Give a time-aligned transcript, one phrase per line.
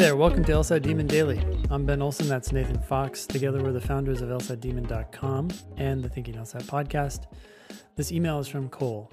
[0.00, 1.38] there, welcome to LSAT Demon Daily.
[1.68, 3.26] I'm Ben Olson, that's Nathan Fox.
[3.26, 7.24] Together we're the founders of LSATdemon.com and the Thinking LSAT podcast.
[7.96, 9.12] This email is from Cole.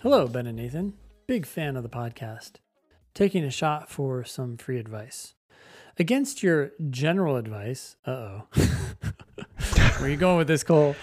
[0.00, 0.92] Hello, Ben and Nathan.
[1.26, 2.56] Big fan of the podcast.
[3.14, 5.32] Taking a shot for some free advice.
[5.98, 8.42] Against your general advice, uh oh.
[9.96, 10.96] Where are you going with this, Cole?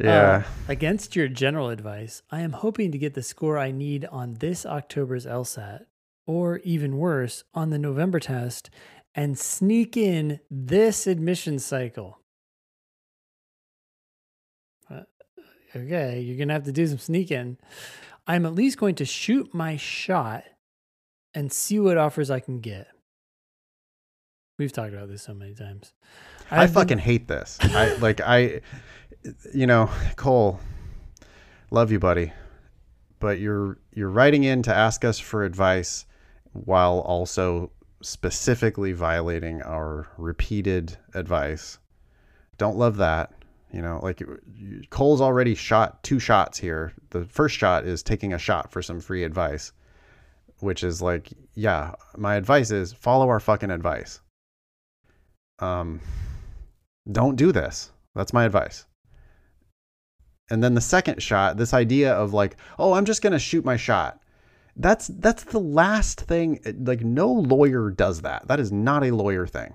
[0.00, 0.44] Yeah.
[0.46, 4.34] Uh, against your general advice, I am hoping to get the score I need on
[4.34, 5.86] this October's LSAT,
[6.26, 8.70] or even worse, on the November test,
[9.14, 12.18] and sneak in this admission cycle.
[14.90, 15.02] Uh,
[15.74, 17.56] okay, you're going to have to do some sneaking.
[18.26, 20.44] I'm at least going to shoot my shot
[21.32, 22.88] and see what offers I can get.
[24.58, 25.92] We've talked about this so many times.
[26.50, 27.58] I I've been- fucking hate this.
[27.60, 28.62] I like I
[29.54, 30.60] you know, Cole,
[31.70, 32.32] love you, buddy.
[33.18, 36.06] But you're you're writing in to ask us for advice
[36.64, 37.70] while also
[38.02, 41.78] specifically violating our repeated advice.
[42.58, 43.32] Don't love that.
[43.72, 44.22] You know, like
[44.90, 46.92] Cole's already shot two shots here.
[47.10, 49.72] The first shot is taking a shot for some free advice,
[50.60, 54.20] which is like, yeah, my advice is follow our fucking advice.
[55.58, 56.00] Um,
[57.10, 57.90] don't do this.
[58.14, 58.86] That's my advice.
[60.48, 63.76] And then the second shot, this idea of like, oh, I'm just gonna shoot my
[63.76, 64.20] shot.
[64.76, 66.60] That's that's the last thing.
[66.80, 68.46] Like, no lawyer does that.
[68.48, 69.74] That is not a lawyer thing.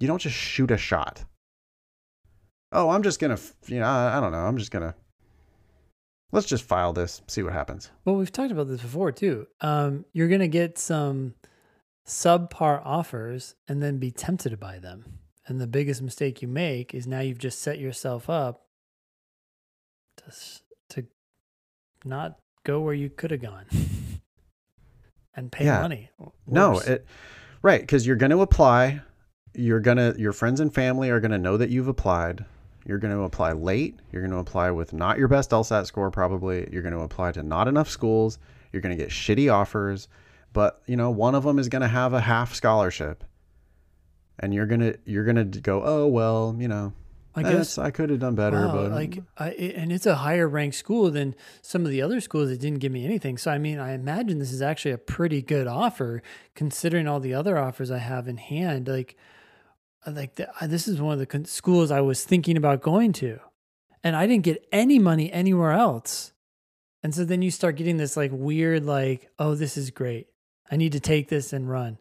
[0.00, 1.24] You don't just shoot a shot.
[2.72, 4.38] Oh, I'm just gonna, you know, I, don't know.
[4.38, 4.94] I'm just gonna.
[6.32, 7.90] Let's just file this, see what happens.
[8.04, 9.46] Well, we've talked about this before too.
[9.60, 11.34] Um, you're gonna get some
[12.06, 15.18] subpar offers and then be tempted to buy them.
[15.46, 18.66] And the biggest mistake you make is now you've just set yourself up
[20.18, 20.32] to
[20.90, 21.06] to
[22.04, 23.66] not go where you could have gone
[25.34, 25.80] and pay Yeah.
[25.80, 26.10] money.
[26.46, 27.06] No, it
[27.62, 29.00] right because you're going to apply.
[29.54, 32.44] You're gonna your friends and family are gonna know that you've applied.
[32.86, 34.00] You're going to apply late.
[34.10, 36.66] You're going to apply with not your best LSAT score probably.
[36.72, 38.38] You're going to apply to not enough schools.
[38.72, 40.08] You're going to get shitty offers,
[40.54, 43.22] but you know one of them is going to have a half scholarship,
[44.38, 46.92] and you're gonna you're gonna go oh well you know
[47.34, 50.48] I guess I could have done better Wow, but like I, and it's a higher
[50.48, 53.38] ranked school than some of the other schools that didn't give me anything.
[53.38, 56.22] So I mean, I imagine this is actually a pretty good offer
[56.54, 58.88] considering all the other offers I have in hand.
[58.88, 59.16] Like,
[60.04, 62.82] uh, like the, uh, this is one of the con- schools I was thinking about
[62.82, 63.38] going to,
[64.02, 66.32] and I didn't get any money anywhere else.
[67.02, 70.26] And so then you start getting this like weird, like, oh, this is great.
[70.70, 71.98] I need to take this and run.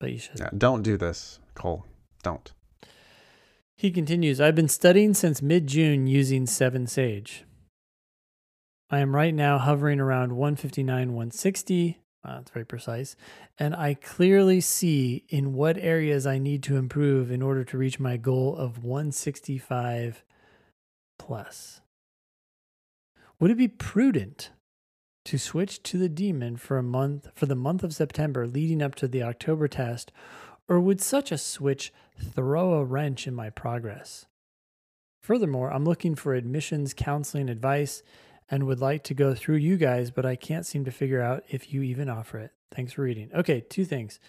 [0.00, 0.38] But you should.
[0.38, 1.84] yeah, don't do this Cole
[2.22, 2.52] don't
[3.78, 7.44] He continues, I've been studying since mid June using 7 Sage.
[8.90, 12.00] I am right now hovering around 159, 160.
[12.24, 13.14] Wow, uh, that's very precise.
[13.56, 18.00] And I clearly see in what areas I need to improve in order to reach
[18.00, 20.24] my goal of 165
[21.16, 21.80] plus.
[23.38, 24.50] Would it be prudent
[25.24, 28.96] to switch to the demon for a month for the month of September leading up
[28.96, 30.10] to the October test
[30.68, 34.26] or would such a switch throw a wrench in my progress?
[35.22, 38.02] Furthermore, I'm looking for admissions counseling advice
[38.50, 41.44] and would like to go through you guys, but I can't seem to figure out
[41.48, 42.52] if you even offer it.
[42.72, 43.30] Thanks for reading.
[43.34, 44.20] Okay, two things.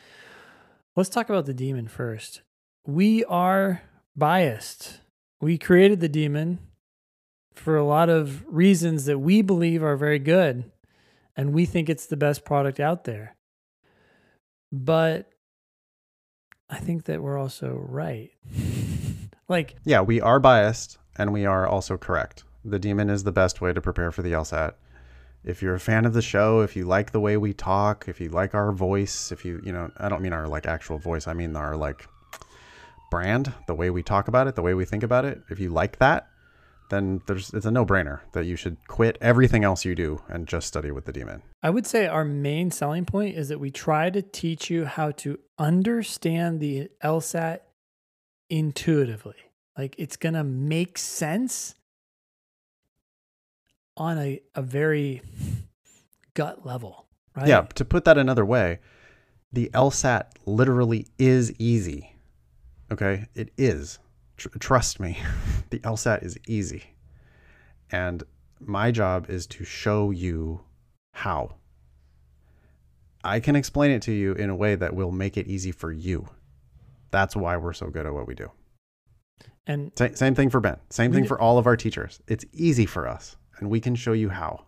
[0.95, 2.41] Let's talk about the demon first.
[2.85, 3.83] We are
[4.16, 5.00] biased.
[5.39, 6.59] We created the demon
[7.53, 10.71] for a lot of reasons that we believe are very good,
[11.35, 13.35] and we think it's the best product out there.
[14.71, 15.31] But
[16.69, 18.31] I think that we're also right.
[19.47, 22.44] like, Yeah, we are biased and we are also correct.
[22.63, 24.74] The demon is the best way to prepare for the LSAT.
[25.44, 28.19] If you're a fan of the show, if you like the way we talk, if
[28.19, 31.28] you like our voice, if you, you know, I don't mean our like actual voice,
[31.28, 32.07] I mean our like
[33.09, 35.42] brand, the way we talk about it, the way we think about it.
[35.50, 36.27] If you like that,
[36.89, 40.68] then there's it's a no-brainer that you should quit everything else you do and just
[40.68, 41.41] study with the demon.
[41.63, 45.12] I would say our main selling point is that we try to teach you how
[45.12, 47.59] to understand the LSAT
[48.50, 49.36] intuitively.
[49.77, 51.75] Like it's going to make sense
[53.95, 55.21] on a, a very
[56.33, 57.06] gut level,
[57.36, 57.47] right?
[57.47, 58.80] Yeah, to put that another way,
[59.51, 62.15] the LSAT literally is easy.
[62.91, 64.00] Okay, it is.
[64.39, 65.19] Tr- trust me,
[65.69, 66.95] the LSAT is easy.
[67.91, 68.24] And
[68.59, 70.62] my job is to show you
[71.13, 71.56] how.
[73.24, 75.91] I can explain it to you in a way that will make it easy for
[75.91, 76.27] you.
[77.12, 78.50] That's why we're so good at what we do.
[79.68, 80.77] And Sa- Same thing for Ben.
[80.89, 82.21] Same thing for all of our teachers.
[82.27, 84.65] It's easy for us, and we can show you how.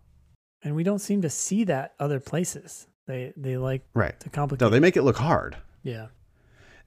[0.64, 2.88] and we don't seem to see that other places.
[3.08, 4.20] They they like Right.
[4.20, 4.62] to complicate.
[4.62, 5.56] No, they make it look hard.
[5.84, 6.08] yeah.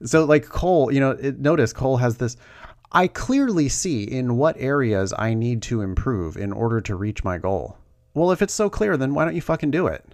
[0.03, 2.37] So like Cole, you know, it, notice Cole has this.
[2.91, 7.37] I clearly see in what areas I need to improve in order to reach my
[7.37, 7.77] goal.
[8.13, 10.05] Well, if it's so clear, then why don't you fucking do it?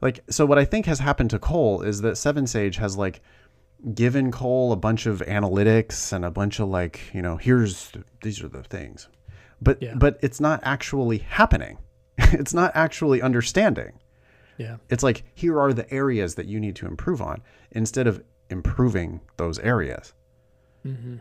[0.00, 3.22] Like, so what I think has happened to Cole is that Seven Sage has like
[3.94, 7.92] given Cole a bunch of analytics and a bunch of like, you know, here's
[8.22, 9.08] these are the things,
[9.60, 9.94] but Yeah.
[9.96, 11.78] but it's not actually happening.
[12.18, 13.92] it's not actually understanding.
[14.58, 14.76] Yeah.
[14.90, 17.42] It's like here are the areas that you need to improve on
[17.72, 20.12] instead of improving those areas.
[20.82, 21.16] Hmm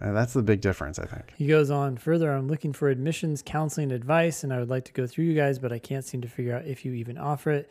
[0.00, 1.32] Uh, that's the big difference, I think.
[1.36, 2.32] He goes on further.
[2.32, 5.58] I'm looking for admissions counseling advice, and I would like to go through you guys,
[5.58, 7.70] but I can't seem to figure out if you even offer it.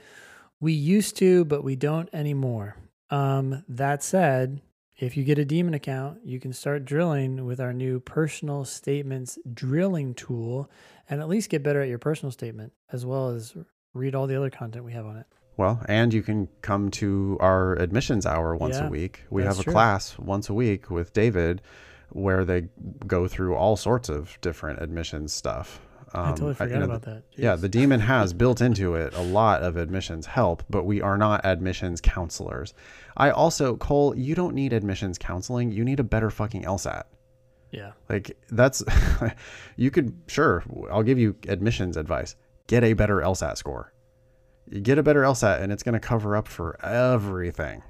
[0.59, 2.77] We used to, but we don't anymore.
[3.09, 4.62] Um, that said,
[4.98, 9.39] if you get a Demon account, you can start drilling with our new personal statements
[9.51, 10.69] drilling tool
[11.09, 13.56] and at least get better at your personal statement as well as
[13.95, 15.25] read all the other content we have on it.
[15.62, 19.25] Well, and you can come to our admissions hour once Yeah, a week.
[19.30, 19.72] We have a true.
[19.72, 21.62] class once a week with David
[22.10, 22.69] where they
[23.06, 25.80] go through all sorts of different admissions stuff.
[26.16, 27.22] Um, I totally you forgot know, about that.
[27.36, 31.16] Yeah, the demon has built into it a lot of admissions help, but we are
[31.16, 32.74] not admissions counselors.
[33.16, 35.72] I also, Cole, you don't need admissions counseling.
[35.72, 37.04] You need a better fucking LSAT.
[37.69, 37.92] yeah.
[38.10, 38.84] Like that's,
[39.78, 40.63] you could sure.
[40.92, 42.36] I'll give you admissions advice.
[42.66, 43.94] Get a better LSAT score.
[44.69, 47.84] You get a better LSAT, and it's going to cover up for everything.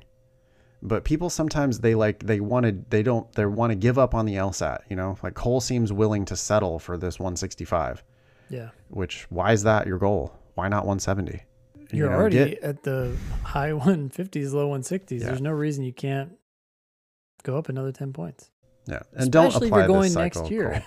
[0.84, 4.16] But people sometimes they like they want to they don't they want to give up
[4.16, 4.80] on the LSAT.
[4.90, 8.04] You know, like Cole seems willing to settle for this 165.
[8.50, 8.70] Yeah.
[8.90, 10.34] Which why is that your goal?
[10.56, 11.44] Why not 170?
[11.92, 15.20] You You're know, already get- at the high 150s, low 160s.
[15.20, 15.28] Yeah.
[15.28, 16.32] There's no reason you can't
[17.44, 18.50] go up another 10 points.
[18.88, 20.72] Yeah, and don't Especially if apply you're going this next cycle, year.
[20.72, 20.82] Cole.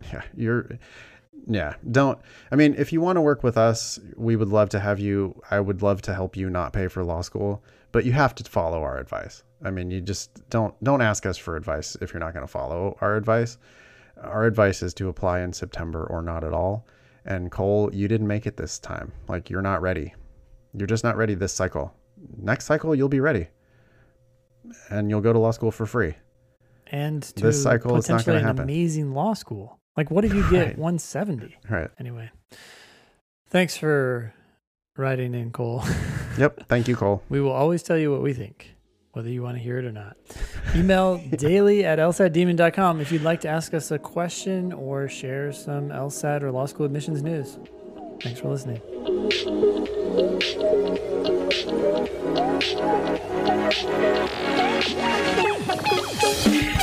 [0.12, 0.78] Yeah, you're.
[1.50, 2.18] Yeah, don't.
[2.52, 5.40] I mean, if you want to work with us, we would love to have you.
[5.50, 8.44] I would love to help you not pay for law school, but you have to
[8.44, 9.42] follow our advice.
[9.64, 12.52] I mean, you just don't don't ask us for advice if you're not going to
[12.52, 13.56] follow our advice.
[14.22, 16.86] Our advice is to apply in September or not at all.
[17.24, 19.12] And Cole, you didn't make it this time.
[19.26, 20.14] Like you're not ready.
[20.74, 21.94] You're just not ready this cycle.
[22.36, 23.48] Next cycle, you'll be ready,
[24.90, 26.14] and you'll go to law school for free.
[26.88, 28.64] And to This cycle, it's not gonna happen.
[28.64, 29.77] amazing law school.
[29.98, 30.78] Like, what if you get Right.
[30.78, 31.56] 170?
[31.68, 31.90] Right.
[31.98, 32.30] Anyway,
[33.48, 34.32] thanks for
[34.96, 35.82] writing in, Cole.
[36.38, 36.68] Yep.
[36.68, 37.20] Thank you, Cole.
[37.28, 38.76] we will always tell you what we think,
[39.10, 40.16] whether you want to hear it or not.
[40.76, 45.88] Email daily at lsatdemon.com if you'd like to ask us a question or share some
[45.88, 47.58] LSAT or law school admissions news.
[48.22, 48.80] Thanks for listening.
[56.20, 56.77] Thank you.